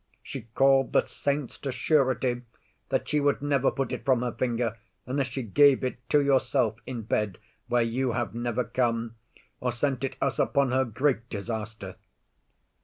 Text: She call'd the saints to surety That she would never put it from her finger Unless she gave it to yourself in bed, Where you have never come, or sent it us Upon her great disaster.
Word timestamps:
She 0.23 0.47
call'd 0.55 0.93
the 0.93 1.05
saints 1.05 1.59
to 1.59 1.71
surety 1.71 2.41
That 2.89 3.07
she 3.07 3.19
would 3.19 3.43
never 3.43 3.69
put 3.69 3.91
it 3.93 4.03
from 4.03 4.23
her 4.23 4.31
finger 4.31 4.75
Unless 5.05 5.27
she 5.27 5.43
gave 5.43 5.83
it 5.83 5.97
to 6.09 6.21
yourself 6.23 6.79
in 6.87 7.03
bed, 7.03 7.37
Where 7.67 7.83
you 7.83 8.13
have 8.13 8.33
never 8.33 8.63
come, 8.63 9.15
or 9.59 9.71
sent 9.71 10.03
it 10.03 10.15
us 10.19 10.39
Upon 10.39 10.71
her 10.71 10.85
great 10.85 11.29
disaster. 11.29 11.97